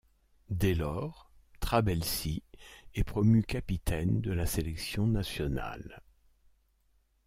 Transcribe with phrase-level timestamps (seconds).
[0.49, 1.29] Dès lors,
[1.59, 2.41] Trabelsi
[2.95, 6.01] est promu capitaine de la sélection nationale.